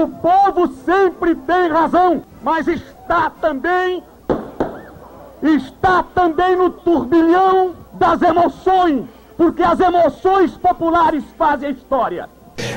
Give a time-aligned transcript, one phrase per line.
[0.00, 4.02] O povo sempre tem razão, mas está também
[5.42, 9.04] está também no turbilhão das emoções,
[9.36, 12.28] porque as emoções populares fazem a história.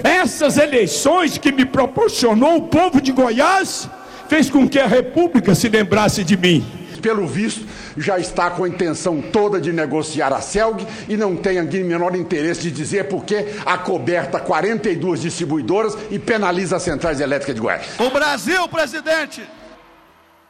[0.03, 3.89] Essas eleições que me proporcionou o povo de Goiás
[4.27, 6.65] fez com que a República se lembrasse de mim.
[7.03, 7.67] Pelo visto,
[7.97, 12.15] já está com a intenção toda de negociar a CELG e não tem aqui menor
[12.15, 17.99] interesse de dizer por que acoberta 42 distribuidoras e penaliza as centrais elétricas de Goiás.
[17.99, 19.43] O Brasil, presidente,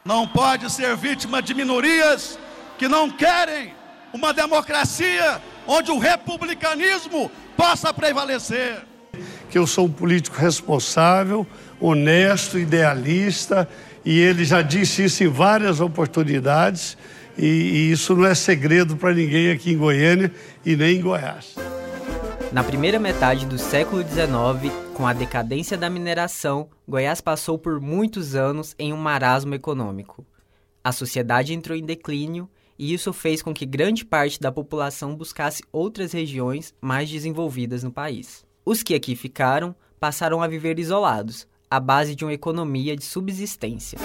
[0.04, 2.38] não pode ser vítima de minorias
[2.78, 3.74] que não querem
[4.12, 8.76] uma democracia onde o republicanismo possa prevalecer.
[9.50, 11.44] Que eu sou um político responsável,
[11.80, 13.68] honesto, idealista,
[14.04, 16.96] e ele já disse isso em várias oportunidades,
[17.36, 20.32] e, e isso não é segredo para ninguém aqui em Goiânia
[20.64, 21.54] e nem em Goiás.
[22.52, 28.36] Na primeira metade do século XIX, com a decadência da mineração, Goiás passou por muitos
[28.36, 30.24] anos em um marasmo econômico.
[30.82, 35.62] A sociedade entrou em declínio e isso fez com que grande parte da população buscasse
[35.72, 38.44] outras regiões mais desenvolvidas no país.
[38.64, 43.98] Os que aqui ficaram passaram a viver isolados, à base de uma economia de subsistência.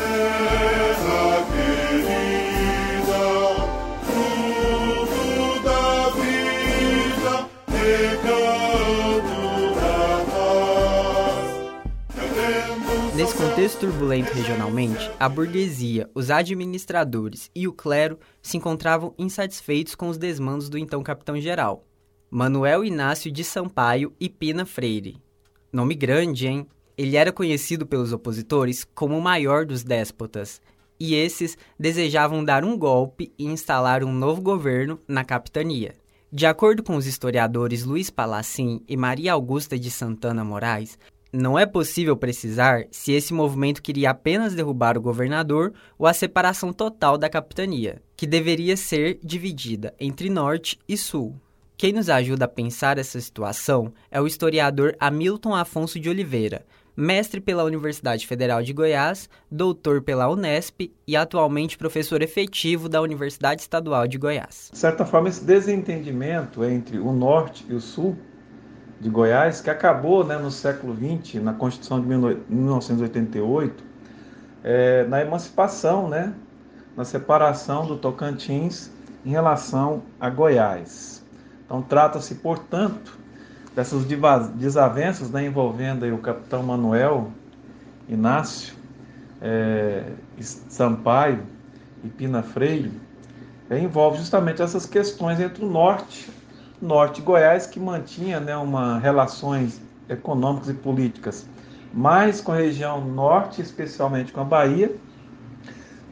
[13.15, 20.07] Nesse contexto turbulento regionalmente, a burguesia, os administradores e o clero se encontravam insatisfeitos com
[20.07, 21.85] os desmandos do então capitão-geral,
[22.31, 25.17] Manuel Inácio de Sampaio e Pina Freire.
[25.71, 26.67] Nome grande, hein?
[26.99, 30.61] Ele era conhecido pelos opositores como o maior dos déspotas,
[30.99, 35.95] e esses desejavam dar um golpe e instalar um novo governo na capitania.
[36.29, 40.99] De acordo com os historiadores Luiz Palacim e Maria Augusta de Santana Moraes,
[41.31, 46.73] não é possível precisar se esse movimento queria apenas derrubar o governador ou a separação
[46.73, 51.33] total da capitania, que deveria ser dividida entre norte e sul.
[51.77, 56.65] Quem nos ajuda a pensar essa situação é o historiador Hamilton Afonso de Oliveira,
[56.99, 63.61] mestre pela Universidade Federal de Goiás, doutor pela Unesp e atualmente professor efetivo da Universidade
[63.61, 64.69] Estadual de Goiás.
[64.73, 68.17] De certa forma, esse desentendimento entre o norte e o sul
[68.99, 73.81] de Goiás, que acabou né, no século XX, na Constituição de 1988,
[74.61, 76.33] é, na emancipação, né,
[76.97, 78.91] na separação do Tocantins
[79.25, 81.23] em relação a Goiás.
[81.65, 83.17] Então, trata-se, portanto,
[83.75, 84.05] dessas
[84.55, 87.31] desavenças né, envolvendo o capitão Manuel
[88.07, 88.73] Inácio
[89.41, 90.03] é,
[90.39, 91.43] Sampaio
[92.03, 92.91] e Pina Freire,
[93.69, 96.29] é, envolve justamente essas questões entre o norte
[96.81, 101.45] norte Goiás, que mantinha né, uma, relações econômicas e políticas
[101.93, 104.95] mais com a região norte, especialmente com a Bahia.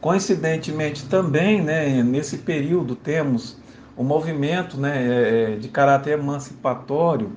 [0.00, 3.56] Coincidentemente também, né, nesse período, temos
[3.98, 7.32] um movimento né, é, é, de caráter emancipatório,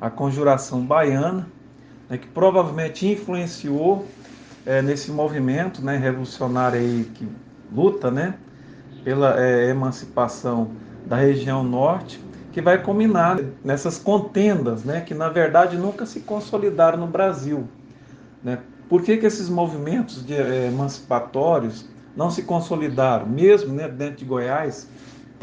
[0.00, 1.48] a Conjuração Baiana,
[2.08, 4.06] né, que provavelmente influenciou
[4.64, 7.28] é, nesse movimento né, revolucionário aí, que
[7.74, 8.34] luta né,
[9.02, 10.70] pela é, emancipação
[11.04, 12.22] da região norte
[12.52, 17.66] que vai culminar nessas contendas, né, que na verdade nunca se consolidaram no Brasil.
[18.44, 18.60] Né?
[18.88, 21.84] Por que, que esses movimentos de, é, emancipatórios
[22.16, 24.88] não se consolidaram, mesmo né, dentro de Goiás,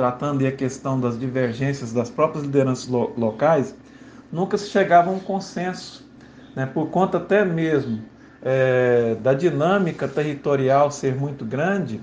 [0.02, 3.76] tratando a questão das divergências das próprias lideranças lo locais,
[4.32, 6.04] nunca se chegava a um consenso,
[6.56, 8.02] né, por conta até mesmo
[8.42, 12.02] é, da dinâmica territorial ser muito grande,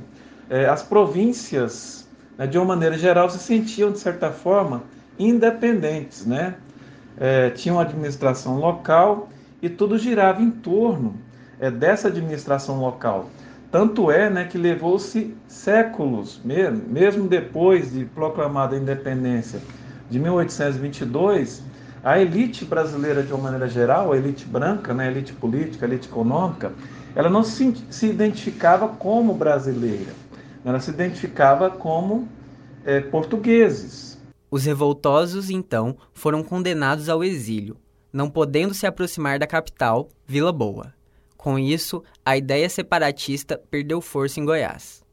[0.48, 4.84] é, as províncias, né, de uma maneira geral, se sentiam, de certa forma,
[5.18, 6.54] independentes, né?
[7.18, 9.28] É, tinha uma administração local
[9.60, 11.16] e tudo girava em torno
[11.58, 13.28] é, dessa administração local.
[13.70, 19.60] Tanto é né, que levou-se séculos, mesmo, mesmo depois de proclamada a independência
[20.08, 21.62] de 1822,
[22.02, 25.88] a elite brasileira, de uma maneira geral, a elite branca, né, a elite política, a
[25.88, 26.72] elite econômica,
[27.14, 30.12] ela não se, se identificava como brasileira,
[30.64, 32.26] ela se identificava como
[32.86, 34.18] é, portugueses.
[34.50, 37.76] Os revoltosos, então, foram condenados ao exílio,
[38.10, 40.97] não podendo se aproximar da capital, Vila Boa.
[41.38, 45.04] Com isso, a ideia separatista perdeu força em Goiás.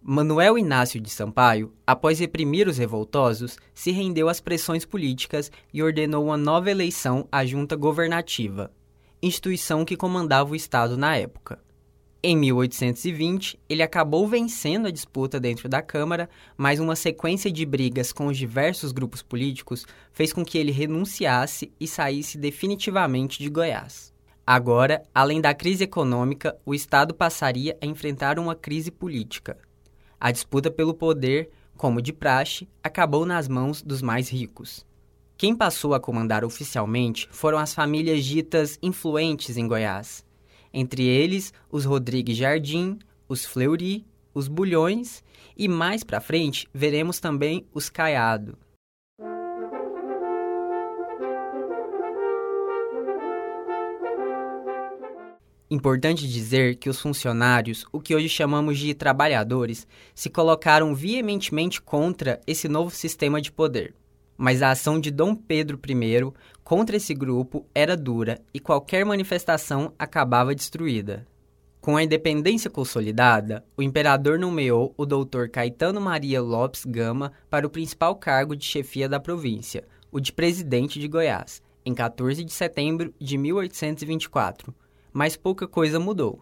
[0.00, 6.26] Manuel Inácio de Sampaio, após reprimir os revoltosos, se rendeu às pressões políticas e ordenou
[6.26, 8.70] uma nova eleição à junta governativa,
[9.20, 11.58] instituição que comandava o Estado na época.
[12.22, 18.12] Em 1820, ele acabou vencendo a disputa dentro da Câmara, mas uma sequência de brigas
[18.12, 24.14] com os diversos grupos políticos fez com que ele renunciasse e saísse definitivamente de Goiás.
[24.46, 29.58] Agora, além da crise econômica, o Estado passaria a enfrentar uma crise política.
[30.20, 34.86] A disputa pelo poder, como de praxe, acabou nas mãos dos mais ricos.
[35.36, 40.24] Quem passou a comandar oficialmente foram as famílias ditas influentes em Goiás,
[40.72, 45.24] entre eles os Rodrigues Jardim, os Fleury, os Bulhões
[45.56, 48.56] e mais para frente veremos também os Caiado.
[55.68, 59.84] Importante dizer que os funcionários, o que hoje chamamos de trabalhadores,
[60.14, 63.92] se colocaram veementemente contra esse novo sistema de poder.
[64.38, 66.32] Mas a ação de Dom Pedro I
[66.62, 71.26] contra esse grupo era dura e qualquer manifestação acabava destruída.
[71.80, 77.70] Com a independência consolidada, o imperador nomeou o doutor Caetano Maria Lopes Gama para o
[77.70, 79.82] principal cargo de chefia da província,
[80.12, 84.72] o de presidente de Goiás, em 14 de setembro de 1824
[85.16, 86.40] mas pouca coisa mudou.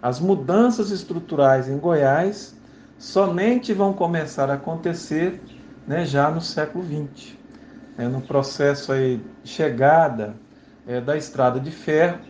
[0.00, 2.54] As mudanças estruturais em Goiás
[2.96, 5.42] somente vão começar a acontecer
[5.88, 7.36] né, já no século XX,
[7.98, 10.36] né, no processo aí chegada
[10.86, 12.20] é, da estrada de ferro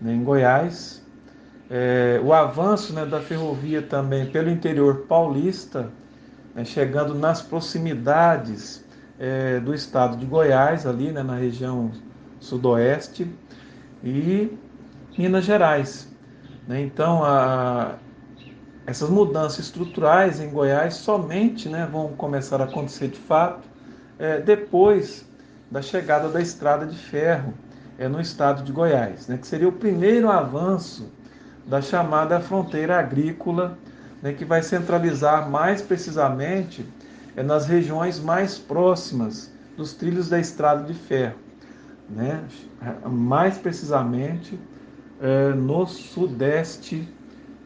[0.00, 1.02] né, em Goiás,
[1.68, 5.90] é, o avanço né, da ferrovia também pelo interior paulista,
[6.54, 8.82] né, chegando nas proximidades
[9.18, 11.92] é, do estado de Goiás, ali né, na região
[12.40, 13.30] sudoeste,
[14.02, 14.56] e
[15.16, 16.08] Minas Gerais.
[16.66, 16.82] Né?
[16.82, 17.96] Então, a,
[18.86, 23.68] essas mudanças estruturais em Goiás somente né, vão começar a acontecer de fato
[24.18, 25.24] é, depois
[25.70, 27.54] da chegada da estrada de ferro
[27.98, 31.10] é, no estado de Goiás, né, que seria o primeiro avanço
[31.66, 33.78] da chamada fronteira agrícola,
[34.20, 36.86] né, que vai centralizar mais precisamente
[37.36, 41.36] é, nas regiões mais próximas dos trilhos da estrada de ferro.
[42.10, 42.42] Né,
[43.06, 44.58] mais precisamente
[45.22, 47.08] é, no sudeste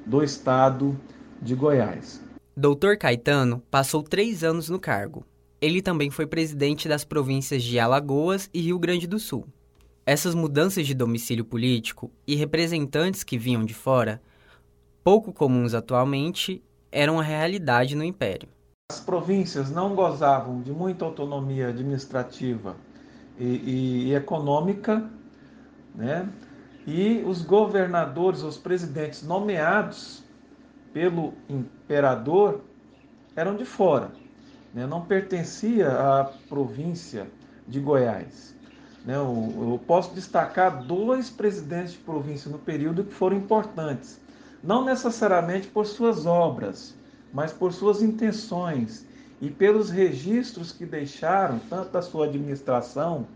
[0.05, 0.94] do estado
[1.41, 2.23] de Goiás.
[2.55, 5.25] Doutor Caetano passou três anos no cargo.
[5.58, 9.47] Ele também foi presidente das províncias de Alagoas e Rio Grande do Sul.
[10.05, 14.20] Essas mudanças de domicílio político e representantes que vinham de fora,
[15.02, 16.62] pouco comuns atualmente,
[16.93, 18.49] eram uma realidade no Império.
[18.93, 22.76] As províncias não gozavam de muita autonomia administrativa
[23.38, 25.11] e, e, e econômica,
[25.94, 26.29] né?
[26.87, 30.23] E os governadores, os presidentes nomeados
[30.93, 32.61] pelo imperador
[33.35, 34.12] eram de fora,
[34.73, 34.87] né?
[34.87, 37.27] não pertencia à província
[37.67, 38.55] de Goiás.
[39.05, 39.17] Né?
[39.17, 44.21] Eu, eu posso destacar dois presidentes de província no período que foram importantes,
[44.62, 46.94] não necessariamente por suas obras,
[47.33, 49.05] mas por suas intenções
[49.41, 53.27] e pelos registros que deixaram, tanto da sua administração,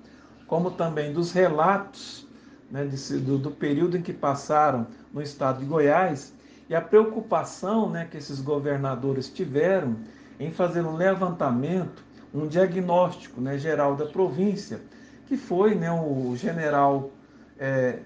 [0.47, 2.30] como também dos relatos
[2.70, 6.32] né, do, do, período em que passaram no estado de Goiás
[6.69, 9.96] e a preocupação né, que esses governadores tiveram
[10.38, 14.81] em fazer um levantamento, um diagnóstico né, geral da província,
[15.26, 17.11] que foi né, o general,
[17.58, 17.99] é,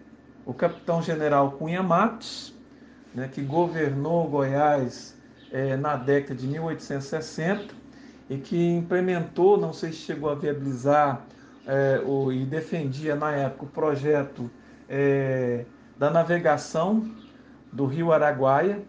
[0.46, 2.54] o capitão general Cunha Matos,
[3.14, 5.14] né, que governou Goiás
[5.52, 7.74] é, na década de 1860
[8.28, 11.24] e que implementou, não sei se chegou a viabilizar
[11.66, 14.50] é, o, e defendia na época o projeto
[14.88, 15.64] é,
[15.98, 17.10] da navegação
[17.72, 18.82] do rio Araguaia,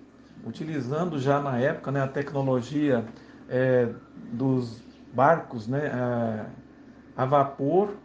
[0.45, 3.05] utilizando já na época né, a tecnologia
[3.49, 3.89] é,
[4.31, 4.81] dos
[5.13, 6.45] barcos né, a,
[7.15, 7.95] a, vapor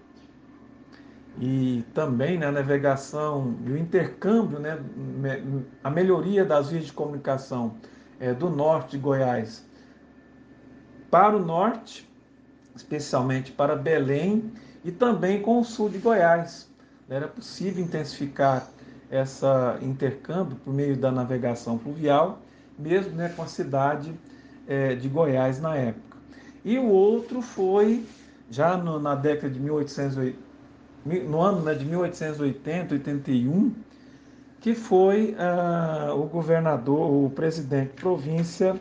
[1.39, 4.79] e também né, a navegação e o intercâmbio, né,
[5.83, 7.75] a melhoria das vias de comunicação
[8.19, 9.69] é, do norte de Goiás
[11.11, 12.10] para o norte
[12.81, 14.51] especialmente para Belém
[14.85, 16.69] e também com o sul de Goiás.
[17.09, 18.69] Era possível intensificar
[19.11, 22.41] essa intercâmbio por meio da navegação fluvial,
[22.79, 24.15] mesmo né, com a cidade
[24.67, 26.17] é, de Goiás na época.
[26.65, 28.07] E o outro foi
[28.51, 30.51] já no, na década de 1880,
[31.29, 33.75] no ano né, de 1880, 81,
[34.61, 38.77] que foi ah, o governador, o presidente de província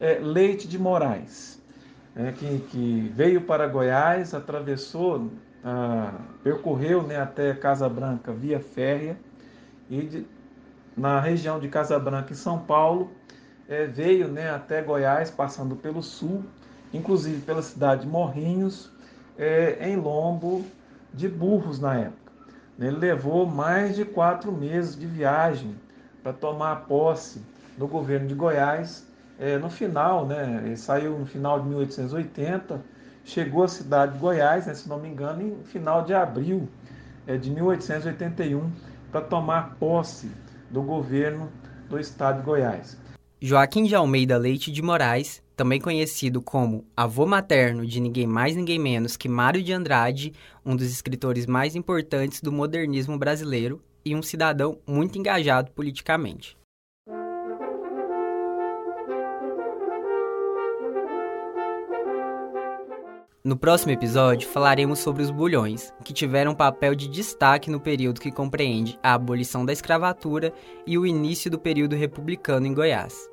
[0.00, 1.54] é, Leite de Moraes
[2.14, 5.30] né, que, que, veio para Goiás, atravessou,
[5.64, 9.16] ah, percorreu né, até Casa Branca via férrea
[9.90, 10.26] e de,
[10.96, 13.10] na região de Casa Branca e São Paulo
[13.68, 16.44] é, veio né, até Goiás, passando pelo sul,
[16.92, 18.90] inclusive pela cidade de Morrinhos,
[19.36, 20.64] é, em lombo
[21.12, 22.32] de burros na época.
[22.78, 25.74] Ele levou mais de quatro meses de viagem
[26.22, 27.40] para tomar posse
[27.78, 29.06] no governo de Goiás
[29.38, 32.80] é, no final, né, ele saiu no final de 1880,
[33.24, 36.68] chegou à cidade de Goiás, né, se não me engano, em final de abril
[37.26, 38.70] é, de 1881,
[39.10, 40.30] para tomar posse
[40.70, 41.50] do governo
[41.88, 42.96] do estado de Goiás.
[43.40, 48.78] Joaquim de Almeida Leite de Moraes, também conhecido como avô materno de ninguém mais ninguém
[48.78, 50.32] menos que Mário de Andrade,
[50.64, 56.56] um dos escritores mais importantes do modernismo brasileiro e um cidadão muito engajado politicamente.
[63.46, 68.32] No próximo episódio, falaremos sobre os bulhões, que tiveram papel de destaque no período que
[68.32, 70.50] compreende a abolição da escravatura
[70.86, 73.28] e o início do período republicano em Goiás.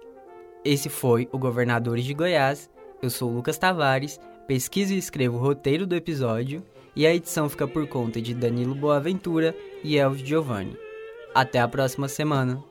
[0.66, 2.70] Esse foi o Governadores de Goiás.
[3.02, 6.62] Eu sou Lucas Tavares, pesquiso e escrevo o roteiro do episódio
[6.94, 10.76] e a edição fica por conta de Danilo Boaventura e Elvis Giovanni.
[11.34, 12.71] Até a próxima semana!